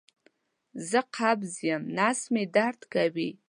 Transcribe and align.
زه 0.89 0.99
قبض 1.15 1.53
یم 1.67 1.83
نس 1.97 2.19
مې 2.33 2.43
درد 2.55 2.81
کوي 2.93 3.29